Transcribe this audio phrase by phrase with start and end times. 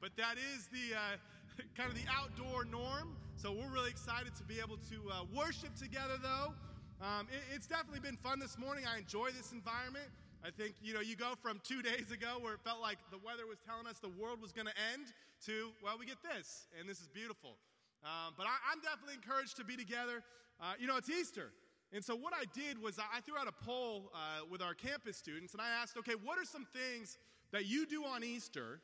[0.00, 1.16] but that is the uh,
[1.76, 3.16] kind of the outdoor norm.
[3.36, 6.54] So we're really excited to be able to uh, worship together, though.
[7.00, 8.84] Um, it, it's definitely been fun this morning.
[8.86, 10.06] I enjoy this environment.
[10.44, 13.18] I think, you know, you go from two days ago where it felt like the
[13.18, 15.10] weather was telling us the world was going to end
[15.46, 17.58] to, well, we get this, and this is beautiful.
[18.02, 20.22] Um, but I, am definitely encouraged to be together.
[20.60, 21.50] Uh, you know, it's Easter.
[21.92, 25.16] And so what I did was I threw out a poll uh, with our campus
[25.16, 27.18] students, and I asked, okay, what are some things
[27.50, 28.80] that you do on Easter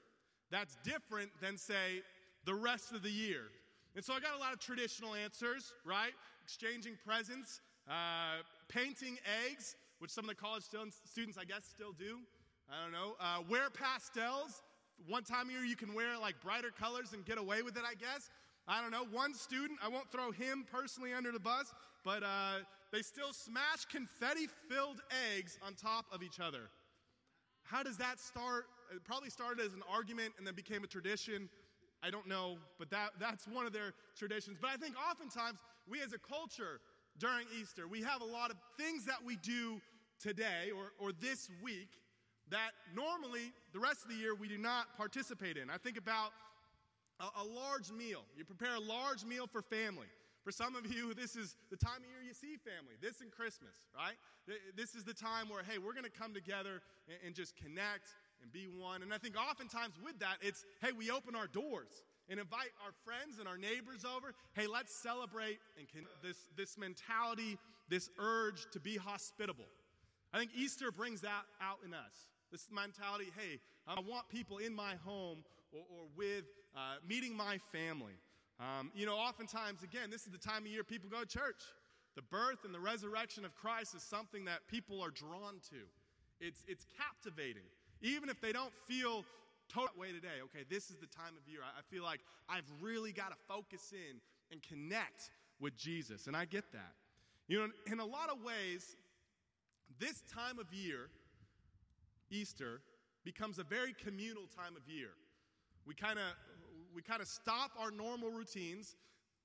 [0.54, 2.02] that's different than, say,
[2.44, 3.42] the rest of the year?
[3.96, 6.12] And so I got a lot of traditional answers, right?
[6.44, 12.20] Exchanging presents, uh, painting eggs, which some of the college students, I guess, still do.
[12.70, 13.16] I don't know.
[13.20, 14.62] Uh, wear pastels.
[15.08, 17.82] One time a year you can wear like brighter colors and get away with it,
[17.84, 18.30] I guess.
[18.66, 19.04] I don't know.
[19.10, 21.74] One student, I won't throw him personally under the bus,
[22.04, 25.00] but uh, they still smash confetti filled
[25.36, 26.70] eggs on top of each other.
[27.64, 28.66] How does that start?
[28.94, 31.48] It probably started as an argument and then became a tradition.
[32.02, 34.58] I don't know, but that, that's one of their traditions.
[34.60, 36.80] But I think oftentimes we as a culture
[37.18, 39.80] during Easter, we have a lot of things that we do
[40.20, 41.88] today or, or this week
[42.50, 45.70] that normally the rest of the year we do not participate in.
[45.70, 46.30] I think about
[47.20, 48.24] a, a large meal.
[48.36, 50.08] You prepare a large meal for family.
[50.42, 53.00] For some of you, this is the time of year you see family.
[53.00, 54.16] This and Christmas, right?
[54.76, 58.12] This is the time where, hey, we're going to come together and, and just connect
[58.44, 59.02] and be one.
[59.02, 62.92] And I think oftentimes with that, it's, hey, we open our doors and invite our
[63.04, 64.34] friends and our neighbors over.
[64.52, 69.68] Hey, let's celebrate and can, this, this mentality, this urge to be hospitable.
[70.32, 72.28] I think Easter brings that out in us.
[72.52, 75.38] This mentality, hey, I want people in my home
[75.72, 76.44] or, or with
[76.76, 78.14] uh, meeting my family.
[78.60, 81.62] Um, you know, oftentimes, again, this is the time of year people go to church.
[82.14, 85.82] The birth and the resurrection of Christ is something that people are drawn to.
[86.40, 87.66] It's, it's captivating.
[88.04, 89.24] Even if they don't feel
[89.72, 91.60] totally way today, okay, this is the time of year.
[91.64, 94.20] I feel like I've really got to focus in
[94.52, 96.26] and connect with Jesus.
[96.26, 96.92] And I get that.
[97.48, 98.96] You know, in a lot of ways,
[99.98, 101.08] this time of year,
[102.30, 102.82] Easter,
[103.24, 105.10] becomes a very communal time of year.
[105.86, 106.26] We kind of
[106.94, 108.96] we kind of stop our normal routines.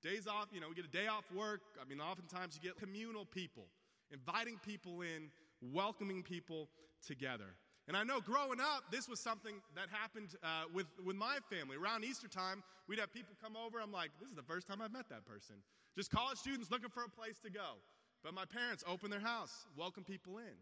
[0.04, 1.62] Days off, you know, we get a day off work.
[1.82, 3.66] I mean, oftentimes you get communal people,
[4.12, 5.30] inviting people in,
[5.62, 6.70] welcoming people
[7.06, 7.56] together.
[7.90, 11.76] And I know growing up, this was something that happened uh, with, with my family.
[11.76, 13.82] Around Easter time, we'd have people come over.
[13.82, 15.56] I'm like, this is the first time I've met that person.
[15.98, 17.82] Just college students looking for a place to go.
[18.24, 20.54] But my parents open their house, welcome people in.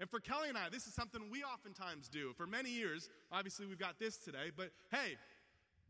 [0.00, 2.32] And for Kelly and I, this is something we oftentimes do.
[2.36, 5.14] For many years, obviously we've got this today, but hey,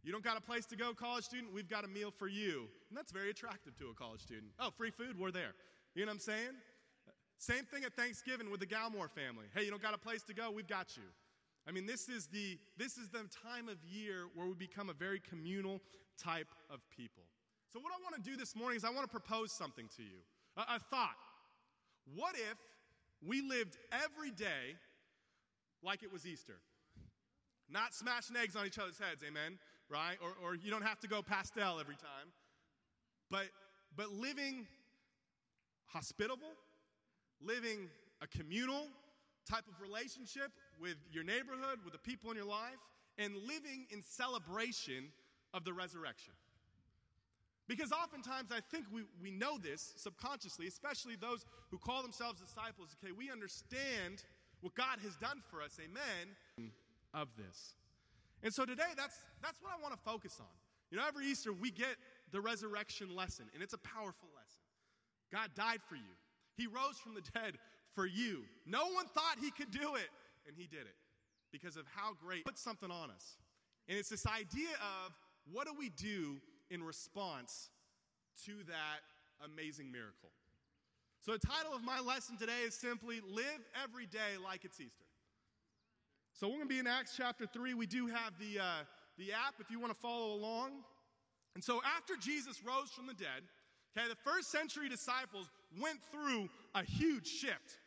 [0.04, 1.54] you don't got a place to go, college student?
[1.54, 2.69] We've got a meal for you.
[2.91, 4.53] And that's very attractive to a college student.
[4.60, 5.19] Oh, free food?
[5.19, 5.54] We're there.
[5.94, 6.53] You know what I'm saying?
[7.42, 9.47] Same thing at Thanksgiving with the Galmore family.
[9.53, 10.53] Hey, you don't got a place to go?
[10.53, 11.03] We've got you.
[11.66, 14.92] I mean, this is the this is the time of year where we become a
[14.92, 15.80] very communal
[16.16, 17.25] type of people.
[17.72, 20.04] So what I want to do this morning is I want to propose something to
[20.04, 20.22] you.
[20.56, 21.16] A, a thought.
[22.14, 22.58] What if
[23.26, 24.76] we lived every day
[25.82, 26.60] like it was Easter?
[27.69, 29.59] Not smashing eggs on each other's heads, amen?
[29.92, 30.16] right?
[30.22, 32.32] Or, or you don't have to go pastel every time.
[33.30, 33.47] But,
[33.97, 34.66] but living
[35.86, 36.56] hospitable,
[37.47, 38.86] living a communal
[39.48, 42.78] type of relationship with your neighborhood, with the people in your life,
[43.19, 45.10] and living in celebration
[45.53, 46.32] of the resurrection.
[47.69, 52.97] Because oftentimes I think we, we know this subconsciously, especially those who call themselves disciples.
[53.03, 54.24] Okay, we understand
[54.60, 56.70] what God has done for us, amen,
[57.14, 57.74] of this.
[58.42, 60.53] And so today, that's, that's what I want to focus on.
[60.91, 61.97] You know, every Easter, we get
[62.32, 64.60] the resurrection lesson, and it's a powerful lesson.
[65.32, 66.12] God died for you,
[66.56, 67.58] He rose from the dead
[67.94, 68.42] for you.
[68.66, 70.08] No one thought He could do it,
[70.46, 70.96] and He did it
[71.52, 73.36] because of how great put something on us.
[73.88, 75.12] And it's this idea of
[75.50, 76.36] what do we do
[76.70, 77.70] in response
[78.46, 79.00] to that
[79.44, 80.30] amazing miracle?
[81.20, 85.04] So, the title of my lesson today is simply Live Every Day Like It's Easter.
[86.34, 87.74] So we're going to be in Acts chapter 3.
[87.74, 88.82] We do have the, uh,
[89.18, 90.82] the app if you want to follow along.
[91.54, 93.44] And so after Jesus rose from the dead,
[93.97, 95.48] okay, the first century disciples
[95.80, 97.78] went through a huge shift.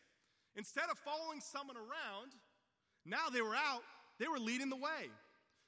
[0.56, 2.32] Instead of following someone around,
[3.06, 3.82] now they were out,
[4.20, 5.10] they were leading the way.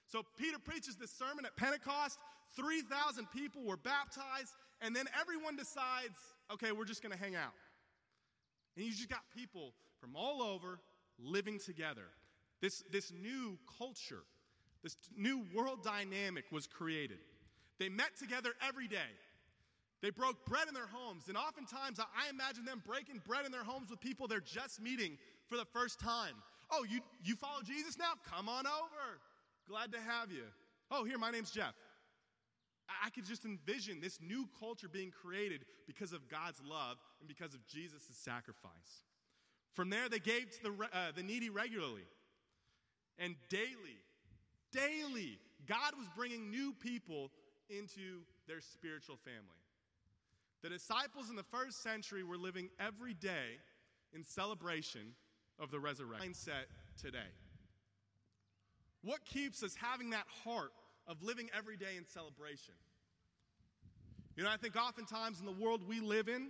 [0.08, 2.18] So Peter preaches this sermon at Pentecost,
[2.56, 6.16] 3,000 people were baptized, and then everyone decides,
[6.52, 7.54] okay, we're just going to hang out.
[8.76, 10.80] And you just got people from all over
[11.20, 12.06] living together.
[12.62, 14.24] This, this new culture,
[14.84, 17.20] this new world dynamic was created.
[17.80, 19.12] They met together every day.
[20.02, 21.24] They broke bread in their homes.
[21.28, 25.18] And oftentimes, I imagine them breaking bread in their homes with people they're just meeting
[25.48, 26.36] for the first time.
[26.70, 28.14] Oh, you, you follow Jesus now?
[28.30, 29.20] Come on over.
[29.68, 30.44] Glad to have you.
[30.92, 31.74] Oh, here, my name's Jeff.
[33.04, 37.54] I could just envision this new culture being created because of God's love and because
[37.54, 39.04] of Jesus' sacrifice.
[39.74, 42.06] From there, they gave to the, uh, the needy regularly.
[43.20, 44.00] And daily,
[44.72, 47.32] daily, God was bringing new people
[47.70, 49.58] into their spiritual family.
[50.64, 53.60] The disciples in the first century were living every day
[54.14, 55.14] in celebration
[55.60, 56.66] of the resurrection mindset
[57.02, 57.30] today.
[59.04, 60.72] What keeps us having that heart
[61.08, 62.74] of living every day in celebration?
[64.36, 66.50] You know, I think oftentimes in the world we live in,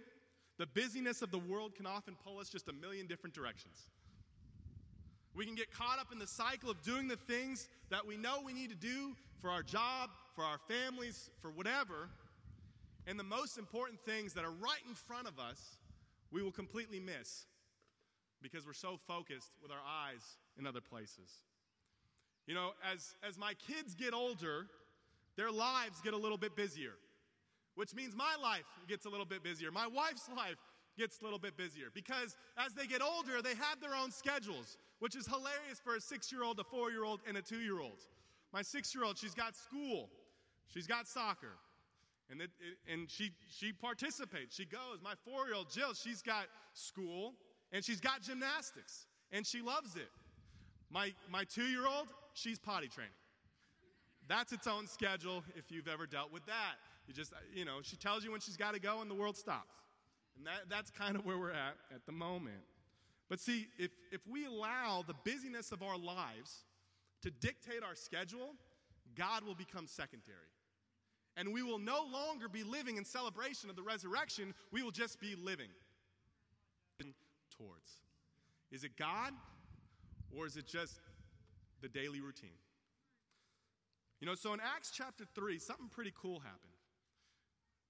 [0.57, 3.87] the busyness of the world can often pull us just a million different directions.
[5.35, 8.39] We can get caught up in the cycle of doing the things that we know
[8.43, 12.09] we need to do for our job, for our families, for whatever.
[13.07, 15.77] And the most important things that are right in front of us,
[16.29, 17.45] we will completely miss
[18.41, 20.21] because we're so focused with our eyes
[20.59, 21.31] in other places.
[22.45, 24.67] You know, as, as my kids get older,
[25.37, 26.93] their lives get a little bit busier,
[27.75, 29.71] which means my life gets a little bit busier.
[29.71, 30.57] My wife's life
[30.97, 34.77] gets a little bit busier because as they get older, they have their own schedules,
[34.99, 37.59] which is hilarious for a six year old, a four year old, and a two
[37.59, 38.01] year old.
[38.51, 40.09] My six year old, she's got school,
[40.67, 41.53] she's got soccer,
[42.29, 44.99] and, it, it, and she, she participates, she goes.
[45.03, 47.33] My four year old, Jill, she's got school
[47.71, 50.09] and she's got gymnastics, and she loves it.
[50.89, 53.11] My, my two year old, she's potty training.
[54.27, 56.75] That's its own schedule if you've ever dealt with that.
[57.07, 59.37] You just, you know, she tells you when she's got to go and the world
[59.37, 59.73] stops.
[60.37, 62.63] And that, that's kind of where we're at at the moment.
[63.29, 66.63] But see, if, if we allow the busyness of our lives
[67.23, 68.55] to dictate our schedule,
[69.15, 70.37] God will become secondary.
[71.37, 75.19] And we will no longer be living in celebration of the resurrection, we will just
[75.21, 75.69] be living
[77.57, 78.01] towards.
[78.71, 79.33] Is it God
[80.35, 80.99] or is it just
[81.81, 82.49] the daily routine?
[84.19, 86.73] You know, so in Acts chapter 3, something pretty cool happened.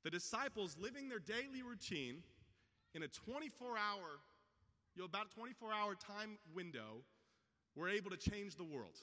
[0.03, 2.23] The disciples living their daily routine
[2.93, 4.19] in a 24 hour,
[4.95, 7.03] you know, about a 24 hour time window,
[7.75, 8.97] were able to change the world.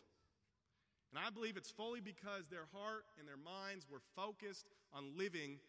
[1.15, 5.61] And I believe it's fully because their heart and their minds were focused on living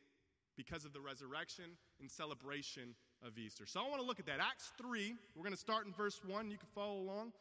[0.57, 1.65] because of the resurrection
[2.01, 3.67] and celebration of Easter.
[3.67, 4.39] So I want to look at that.
[4.39, 6.49] Acts 3, we're going to start in verse 1.
[6.49, 7.31] You can follow along.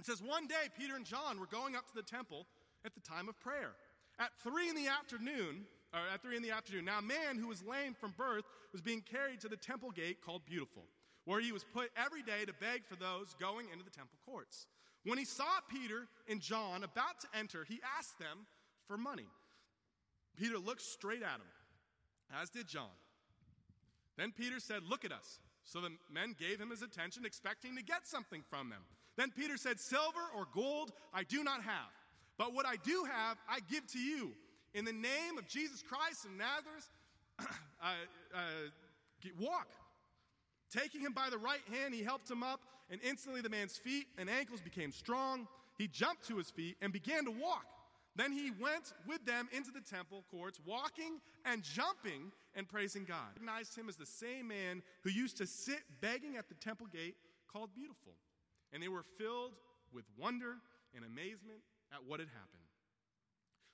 [0.00, 2.46] It says, One day Peter and John were going up to the temple
[2.84, 3.78] at the time of prayer.
[4.18, 7.46] At 3 in the afternoon, or at 3 in the afternoon, now a man who
[7.46, 10.82] was lame from birth was being carried to the temple gate called Beautiful,
[11.26, 14.66] where he was put every day to beg for those going into the temple courts.
[15.04, 18.46] When he saw Peter and John about to enter, he asked them
[18.86, 19.26] for money.
[20.36, 22.88] Peter looked straight at him, as did John.
[24.16, 25.38] Then Peter said, Look at us.
[25.64, 28.82] So the men gave him his attention, expecting to get something from them.
[29.16, 31.92] Then Peter said, Silver or gold I do not have,
[32.36, 34.32] but what I do have I give to you.
[34.74, 36.90] In the name of Jesus Christ of Nazareth,
[37.40, 37.94] uh,
[38.34, 38.38] uh,
[39.38, 39.68] walk.
[40.74, 42.60] Taking him by the right hand, he helped him up,
[42.90, 45.46] and instantly the man's feet and ankles became strong.
[45.78, 47.64] He jumped to his feet and began to walk.
[48.16, 53.34] Then he went with them into the temple courts, walking and jumping and praising God.
[53.34, 57.16] Recognized him as the same man who used to sit begging at the temple gate
[57.52, 58.12] called Beautiful.
[58.72, 59.52] And they were filled
[59.92, 60.56] with wonder
[60.94, 61.60] and amazement
[61.92, 62.62] at what had happened.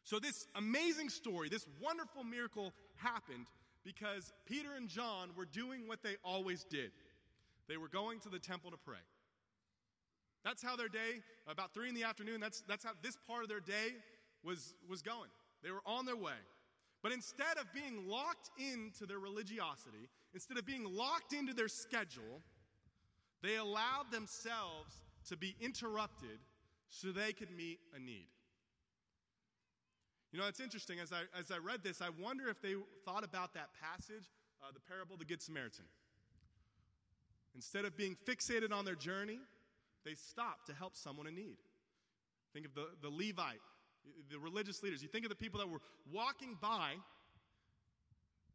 [0.05, 3.47] So, this amazing story, this wonderful miracle happened
[3.85, 6.91] because Peter and John were doing what they always did.
[7.69, 9.03] They were going to the temple to pray.
[10.45, 13.49] That's how their day, about three in the afternoon, that's, that's how this part of
[13.49, 13.95] their day
[14.43, 15.31] was, was going.
[15.63, 16.41] They were on their way.
[17.03, 22.43] But instead of being locked into their religiosity, instead of being locked into their schedule,
[23.43, 26.39] they allowed themselves to be interrupted
[26.89, 28.29] so they could meet a need.
[30.33, 30.99] You know, it's interesting.
[31.01, 34.31] As I, as I read this, I wonder if they thought about that passage,
[34.63, 35.85] uh, the parable of the Good Samaritan.
[37.55, 39.41] Instead of being fixated on their journey,
[40.05, 41.57] they stopped to help someone in need.
[42.53, 43.61] Think of the, the Levite,
[44.31, 45.03] the religious leaders.
[45.03, 45.81] You think of the people that were
[46.13, 46.95] walking by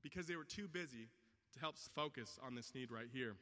[0.02, 1.10] because they were too busy
[1.54, 3.36] to help focus on this need right here.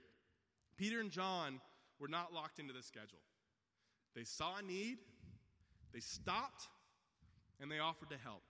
[0.77, 1.59] Peter and John
[1.99, 3.19] were not locked into the schedule.
[4.15, 4.97] They saw a need,
[5.93, 6.67] they stopped,
[7.63, 8.43] and they offered to help.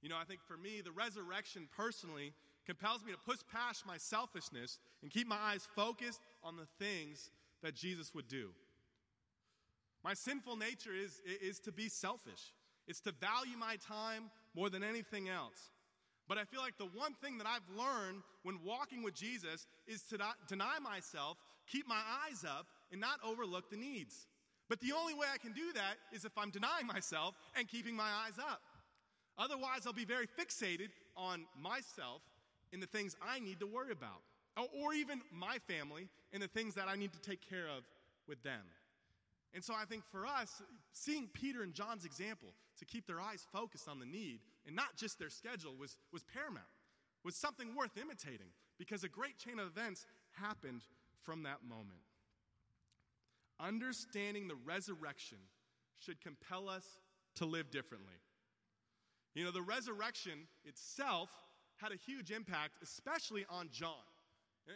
[0.00, 2.32] You know, I think for me, the resurrection personally
[2.64, 7.30] compels me to push past my selfishness and keep my eyes focused on the things
[7.62, 8.50] that Jesus would do.
[10.04, 12.52] My sinful nature is, is to be selfish.
[12.86, 15.72] It's to value my time more than anything else.
[16.28, 20.02] But I feel like the one thing that I've learned when walking with Jesus is
[20.10, 24.28] to not deny myself, keep my eyes up, and not overlook the needs.
[24.68, 27.96] But the only way I can do that is if I'm denying myself and keeping
[27.96, 28.60] my eyes up.
[29.38, 32.22] Otherwise, I'll be very fixated on myself
[32.72, 34.22] and the things I need to worry about,
[34.82, 37.84] or even my family and the things that I need to take care of
[38.26, 38.60] with them.
[39.54, 40.60] And so I think for us,
[40.92, 42.48] seeing Peter and John's example
[42.78, 46.22] to keep their eyes focused on the need and not just their schedule was, was
[46.24, 46.66] paramount,
[47.24, 48.48] was something worth imitating
[48.78, 50.82] because a great chain of events happened
[51.22, 52.00] from that moment.
[53.60, 55.38] Understanding the resurrection
[55.98, 56.84] should compel us
[57.36, 58.14] to live differently.
[59.34, 61.30] You know, the resurrection itself
[61.76, 64.04] had a huge impact, especially on John.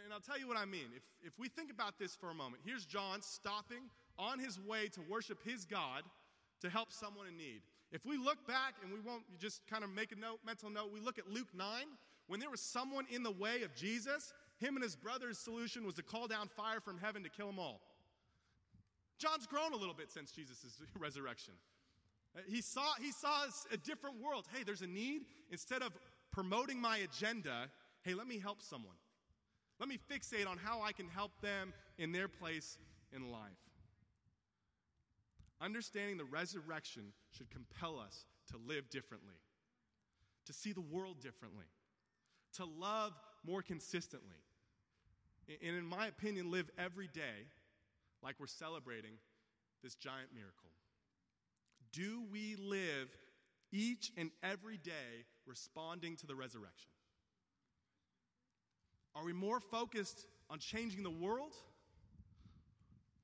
[0.03, 0.87] And I'll tell you what I mean.
[0.95, 4.87] If, if we think about this for a moment, here's John stopping on his way
[4.93, 6.03] to worship his God
[6.61, 7.61] to help someone in need.
[7.91, 10.91] If we look back and we won't just kind of make a note, mental note,
[10.91, 11.67] we look at Luke 9,
[12.27, 15.95] when there was someone in the way of Jesus, him and his brother's solution was
[15.95, 17.81] to call down fire from heaven to kill them all.
[19.19, 20.65] John's grown a little bit since Jesus'
[20.99, 21.53] resurrection.
[22.35, 24.47] Uh, he saw, he saw a different world.
[24.53, 25.21] Hey, there's a need.
[25.51, 25.93] Instead of
[26.31, 27.69] promoting my agenda,
[28.03, 28.95] hey, let me help someone.
[29.79, 32.77] Let me fixate on how I can help them in their place
[33.15, 33.51] in life.
[35.61, 39.35] Understanding the resurrection should compel us to live differently,
[40.45, 41.65] to see the world differently,
[42.57, 43.13] to love
[43.45, 44.37] more consistently,
[45.47, 47.47] and in my opinion, live every day
[48.23, 49.13] like we're celebrating
[49.83, 50.69] this giant miracle.
[51.91, 53.09] Do we live
[53.71, 56.89] each and every day responding to the resurrection?
[59.15, 61.53] Are we more focused on changing the world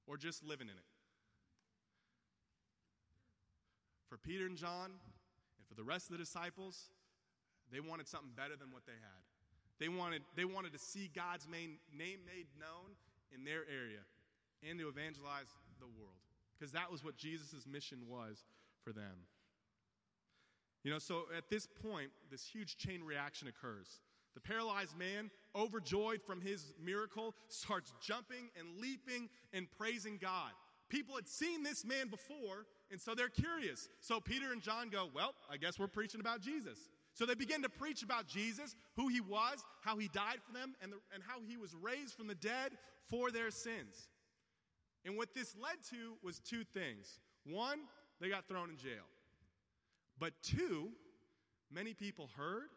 [0.06, 0.84] or just living in it?
[4.10, 6.90] For Peter and John, and for the rest of the disciples,
[7.72, 9.22] they wanted something better than what they had.
[9.80, 12.98] They wanted, they wanted to see God's main, name made known
[13.34, 14.02] in their area
[14.68, 15.48] and to evangelize
[15.80, 16.20] the world
[16.58, 18.44] because that was what Jesus' mission was
[18.84, 19.28] for them.
[20.84, 24.00] You know, so at this point, this huge chain reaction occurs.
[24.34, 30.52] The paralyzed man, overjoyed from his miracle, starts jumping and leaping and praising God.
[30.88, 33.90] People had seen this man before, and so they're curious.
[34.00, 36.78] So Peter and John go, Well, I guess we're preaching about Jesus.
[37.14, 40.76] So they begin to preach about Jesus, who he was, how he died for them,
[40.82, 42.72] and, the, and how he was raised from the dead
[43.10, 44.08] for their sins.
[45.06, 47.20] And what this led to was two things.
[47.46, 47.80] One,
[48.20, 49.08] they got thrown in jail.
[50.20, 50.90] But two,
[51.72, 52.70] many people heard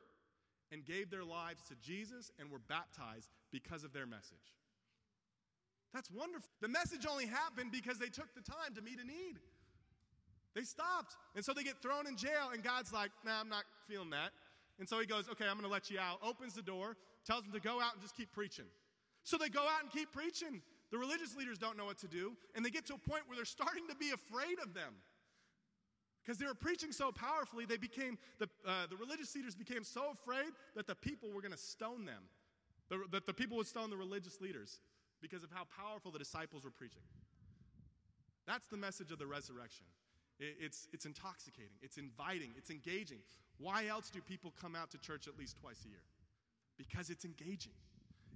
[0.71, 4.57] and gave their lives to Jesus and were baptized because of their message.
[5.93, 6.49] That's wonderful.
[6.61, 9.39] The message only happened because they took the time to meet a need.
[10.55, 11.17] They stopped.
[11.35, 14.31] And so they get thrown in jail, and God's like, nah, I'm not feeling that.
[14.79, 17.43] And so he goes, okay, I'm going to let you out, opens the door, tells
[17.43, 18.65] them to go out and just keep preaching.
[19.23, 20.63] So they go out and keep preaching.
[20.93, 23.35] The religious leaders don't know what to do, and they get to a point where
[23.35, 24.93] they're starting to be afraid of them.
[26.23, 30.13] Because they were preaching so powerfully, they became, the, uh, the religious leaders became so
[30.13, 32.23] afraid that the people were going to stone them,
[32.91, 34.81] the, that the people would stone the religious leaders
[35.23, 37.03] because of how powerful the disciples were preaching.
[38.47, 39.87] That's the message of the resurrection.
[40.39, 43.19] It, it's, it's intoxicating, it's inviting, it's engaging.
[43.59, 46.05] Why else do people come out to church at least twice a year?
[46.77, 47.73] Because it's engaging,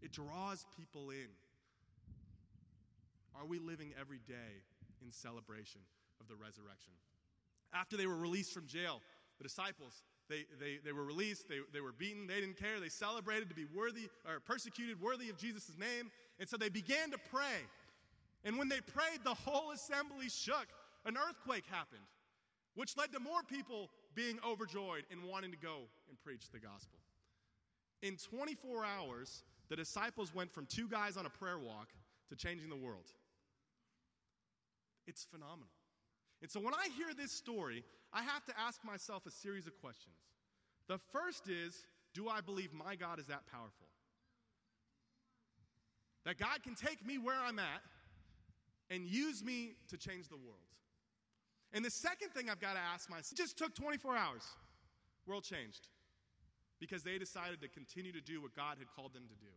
[0.01, 1.29] it draws people in.
[3.39, 4.65] Are we living every day
[5.03, 5.81] in celebration
[6.21, 6.93] of the resurrection?
[7.75, 9.03] After they were released from jail,
[9.39, 12.89] the disciples, they, they, they were released, they, they were beaten, they didn't care, they
[12.89, 16.11] celebrated to be worthy or persecuted, worthy of Jesus' name.
[16.41, 17.65] And so they began to pray.
[18.45, 20.67] And when they prayed, the whole assembly shook.
[21.05, 22.03] An earthquake happened,
[22.75, 26.99] which led to more people being overjoyed and wanting to go and preach the gospel.
[28.03, 31.89] In 24 hours, the disciples went from two guys on a prayer walk
[32.29, 33.13] to changing the world.
[35.07, 35.69] It's phenomenal.
[36.43, 39.77] And so when I hear this story, I have to ask myself a series of
[39.81, 40.17] questions.
[40.89, 43.89] The first is Do I believe my God is that powerful?
[46.25, 47.83] That God can take me where I'm at
[48.91, 50.59] and use me to change the world.
[51.73, 54.43] And the second thing I've got to ask myself it just took 24 hours.
[55.27, 55.89] World changed
[56.81, 59.53] because they decided to continue to do what God had called them to do.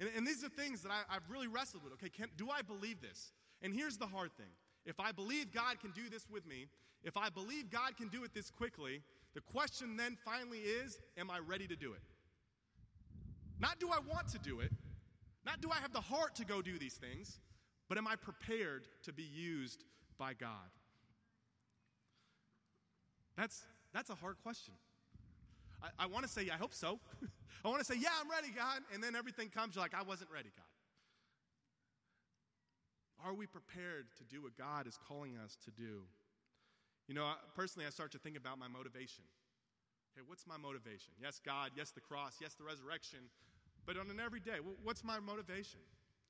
[0.00, 1.92] And, and these are things that I, have really wrestled with.
[1.94, 3.32] Okay, can, do I believe this?
[3.62, 4.50] And here's the hard thing
[4.84, 6.66] if I believe God can do this with me,
[7.04, 9.02] if I believe God can do it this quickly,
[9.34, 12.02] the question then finally is Am I ready to do it?
[13.60, 14.72] Not do I want to do it,
[15.46, 17.38] not do I have the heart to go do these things,
[17.88, 19.84] but am I prepared to be used
[20.18, 20.70] by God?
[23.36, 23.62] That's,
[23.94, 24.74] that's a hard question.
[25.82, 26.98] I, I want to say, I hope so.
[27.64, 28.82] I want to say, yeah, I'm ready, God.
[28.92, 30.71] And then everything comes, you're like, I wasn't ready, God.
[33.24, 36.02] Are we prepared to do what God is calling us to do?
[37.06, 39.24] You know, personally, I start to think about my motivation.
[40.14, 41.12] Hey, what's my motivation?
[41.20, 41.70] Yes, God.
[41.76, 42.36] Yes, the cross.
[42.40, 43.20] Yes, the resurrection.
[43.86, 45.80] But on an everyday, what's my motivation?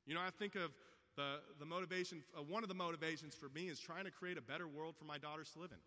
[0.06, 0.70] You know, I think of
[1.16, 4.42] the, the motivation, uh, one of the motivations for me is trying to create a
[4.42, 5.78] better world for my daughters to live in.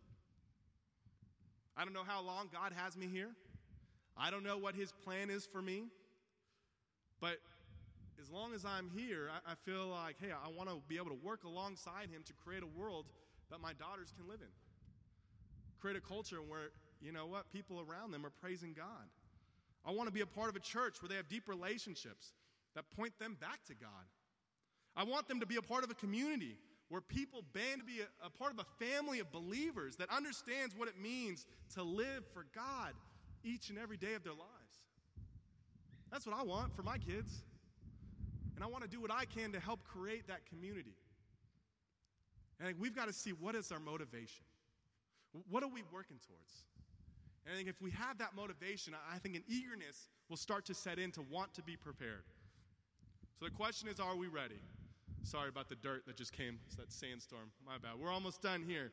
[1.77, 3.31] I don't know how long God has me here.
[4.17, 5.85] I don't know what His plan is for me.
[7.19, 7.37] But
[8.21, 11.09] as long as I'm here, I, I feel like, hey, I want to be able
[11.09, 13.05] to work alongside Him to create a world
[13.51, 14.53] that my daughters can live in.
[15.79, 19.09] Create a culture where, you know what, people around them are praising God.
[19.85, 22.33] I want to be a part of a church where they have deep relationships
[22.73, 24.09] that point them back to God.
[24.95, 26.57] I want them to be a part of a community
[26.89, 30.75] where people band to be a, a, part of a family of believers that understands
[30.75, 32.93] what it means to live for God
[33.43, 34.51] each and every day of their lives.
[36.11, 37.43] That's what I want for my kids.
[38.55, 40.95] And I want to do what I can to help create that community.
[42.59, 44.45] And we've got to see what is our motivation.
[45.49, 46.63] What are we working towards?
[47.45, 50.73] And I think if we have that motivation, I think an eagerness will start to
[50.73, 52.23] set in to want to be prepared.
[53.37, 54.59] So the question is are we ready?
[55.23, 56.59] Sorry about the dirt that just came.
[56.67, 57.51] It's that sandstorm.
[57.65, 57.99] My bad.
[57.99, 58.91] We're almost done here.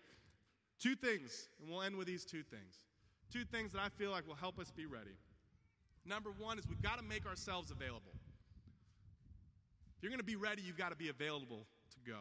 [0.81, 2.75] Two things, and we'll end with these two things.
[3.33, 5.17] Two things that I feel like will help us be ready.
[6.05, 8.12] Number one is we've got to make ourselves available.
[10.03, 12.19] You're going to be ready, you've got to be available to go.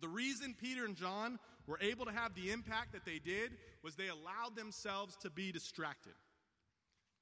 [0.00, 3.52] The reason Peter and John were able to have the impact that they did
[3.82, 6.12] was they allowed themselves to be distracted.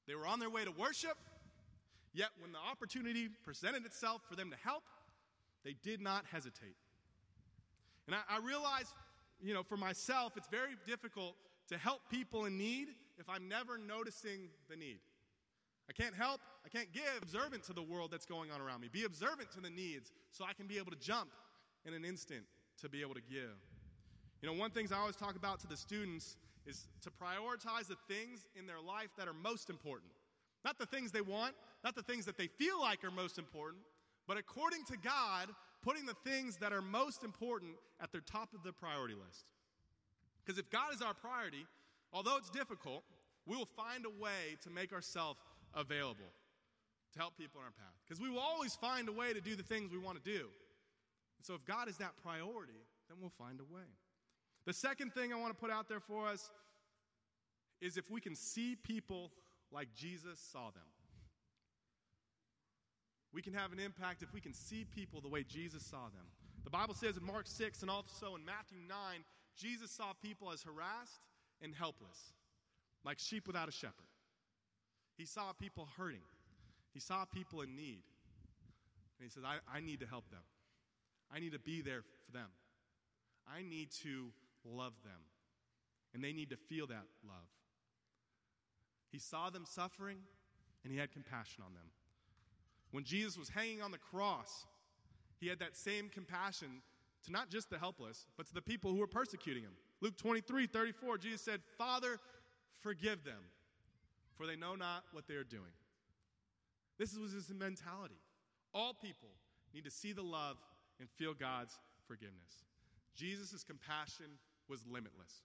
[0.07, 1.17] They were on their way to worship,
[2.13, 4.83] yet when the opportunity presented itself for them to help,
[5.65, 6.77] they did not hesitate.
[8.07, 8.93] And I, I realize,
[9.41, 11.37] you know, for myself, it's very difficult
[11.69, 14.99] to help people in need if I'm never noticing the need.
[15.89, 18.89] I can't help, I can't give observant to the world that's going on around me.
[18.91, 21.31] Be observant to the needs so I can be able to jump
[21.85, 22.43] in an instant
[22.81, 23.59] to be able to give.
[24.41, 26.37] You know, one thing I always talk about to the students
[26.67, 30.11] is to prioritize the things in their life that are most important.
[30.65, 33.83] Not the things they want, not the things that they feel like are most important,
[34.27, 35.51] but according to God,
[35.83, 39.45] putting the things that are most important at the top of the priority list.
[40.45, 41.67] Because if God is our priority,
[42.13, 43.05] although it's difficult,
[43.47, 45.39] we will find a way to make ourselves
[45.77, 46.33] available
[47.13, 47.95] to help people on our path.
[48.05, 50.47] Because we will always find a way to do the things we want to do.
[51.43, 53.87] So if God is that priority, then we'll find a way.
[54.67, 56.51] The second thing I want to put out there for us
[57.81, 59.31] is if we can see people
[59.71, 60.83] like Jesus saw them.
[63.33, 66.27] We can have an impact if we can see people the way Jesus saw them.
[66.63, 68.97] The Bible says in Mark 6 and also in Matthew 9,
[69.57, 71.27] Jesus saw people as harassed
[71.61, 72.33] and helpless,
[73.05, 74.07] like sheep without a shepherd.
[75.17, 76.25] He saw people hurting,
[76.93, 78.03] he saw people in need.
[79.21, 80.41] And he says, I, I need to help them.
[81.33, 82.49] I need to be there for them.
[83.49, 84.33] I need to
[84.65, 85.21] love them.
[86.15, 87.49] And they need to feel that love.
[89.11, 90.19] He saw them suffering
[90.83, 91.87] and he had compassion on them.
[92.91, 94.67] When Jesus was hanging on the cross,
[95.41, 96.83] he had that same compassion
[97.25, 99.73] to not just the helpless, but to the people who were persecuting him.
[100.01, 102.19] Luke 23 34, Jesus said, Father,
[102.83, 103.41] forgive them,
[104.37, 105.73] for they know not what they are doing.
[106.99, 108.21] This was his mentality.
[108.73, 109.31] All people
[109.73, 110.57] need to see the love
[111.01, 112.65] and feel God's forgiveness.
[113.15, 114.27] Jesus' compassion
[114.69, 115.43] was limitless.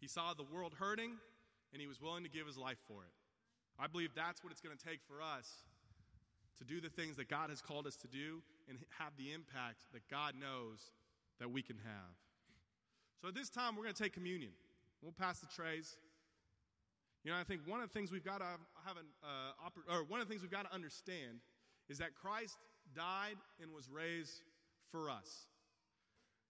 [0.00, 1.12] He saw the world hurting,
[1.72, 3.12] and he was willing to give his life for it.
[3.78, 5.64] I believe that's what it's going to take for us
[6.58, 9.86] to do the things that God has called us to do and have the impact
[9.92, 10.90] that God knows
[11.38, 12.14] that we can have.
[13.22, 14.52] So at this time, we're going to take communion.
[15.02, 15.96] We'll pass the trays.
[17.24, 18.46] You know, I think one of the things we've got to
[18.86, 21.40] have an, uh, or one of the things we've got to understand
[21.88, 22.56] is that Christ
[22.94, 24.42] died and was raised
[24.90, 25.46] for us.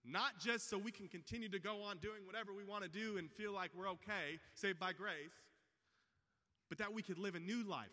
[0.04, 3.18] Not just so we can continue to go on doing whatever we want to do
[3.18, 5.34] and feel like we're okay, saved by grace,
[6.68, 7.88] but that we could live a new life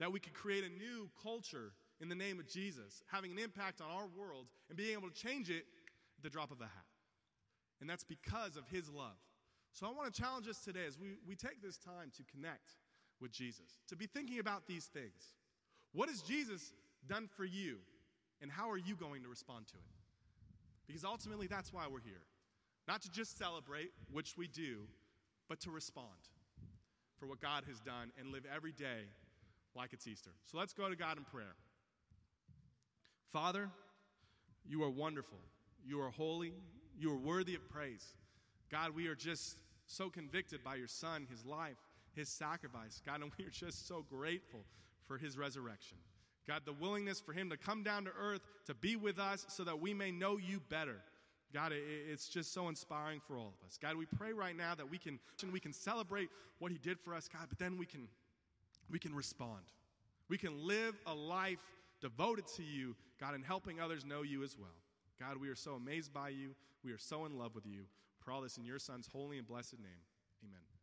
[0.00, 3.80] that we could create a new culture in the name of Jesus, having an impact
[3.80, 5.64] on our world and being able to change it
[6.18, 6.84] at the drop of a hat.
[7.80, 9.16] And that's because of his love.
[9.74, 12.78] So I want to challenge us today as we, we take this time to connect
[13.20, 15.34] with Jesus, to be thinking about these things.
[15.92, 16.72] What has Jesus
[17.08, 17.78] done for you,
[18.40, 20.86] and how are you going to respond to it?
[20.86, 22.22] Because ultimately, that's why we're here.
[22.86, 24.82] Not to just celebrate, which we do,
[25.48, 26.06] but to respond
[27.18, 29.08] for what God has done and live every day
[29.74, 30.30] like it's Easter.
[30.44, 31.56] So let's go to God in prayer.
[33.32, 33.70] Father,
[34.64, 35.38] you are wonderful.
[35.84, 36.52] You are holy.
[36.96, 38.14] You are worthy of praise.
[38.74, 41.76] God, we are just so convicted by your Son, his life,
[42.12, 43.00] his sacrifice.
[43.06, 44.64] God, and we are just so grateful
[45.06, 45.96] for his resurrection.
[46.48, 49.62] God, the willingness for him to come down to earth to be with us so
[49.62, 50.96] that we may know you better.
[51.52, 53.78] God, it's just so inspiring for all of us.
[53.80, 55.20] God, we pray right now that we can,
[55.52, 58.08] we can celebrate what he did for us, God, but then we can,
[58.90, 59.62] we can respond.
[60.28, 61.62] We can live a life
[62.00, 64.74] devoted to you, God, and helping others know you as well.
[65.20, 66.56] God, we are so amazed by you.
[66.84, 67.84] We are so in love with you.
[68.24, 70.00] For all this in your Son's holy and blessed name.
[70.42, 70.73] Amen.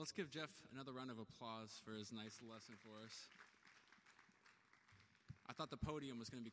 [0.00, 3.28] Let's give Jeff another round of applause for his nice lesson for us.
[5.44, 6.48] I thought the podium was going to be